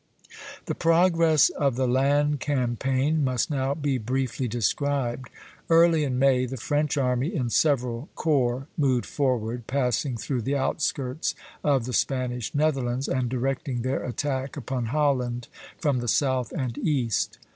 [0.65, 5.29] The progress of the land campaign must now be briefly described.
[5.69, 11.35] Early in May the French army in several corps moved forward, passing through the outskirts
[11.63, 17.37] of the Spanish Netherlands, and directing their attack upon Holland from the south and east.